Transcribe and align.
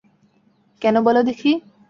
কেন 0.81 0.95
বলো 1.01 1.21
দেখি? 1.23 1.51